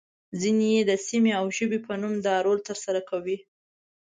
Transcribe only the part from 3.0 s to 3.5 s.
کوي.